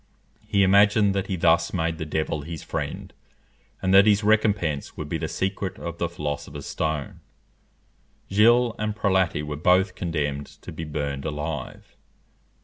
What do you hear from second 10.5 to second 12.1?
to be burned alive.